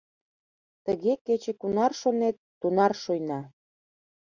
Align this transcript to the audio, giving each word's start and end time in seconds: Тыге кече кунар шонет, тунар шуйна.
Тыге 0.85 1.13
кече 1.25 1.51
кунар 1.61 1.91
шонет, 2.01 2.37
тунар 2.59 2.93
шуйна. 3.03 3.39